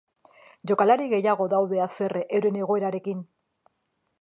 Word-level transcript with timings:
Jokalari 0.69 1.05
gehiago 1.11 1.47
daude 1.51 1.83
haserre 1.85 2.25
euren 2.39 2.59
egoerarekin. 2.63 3.21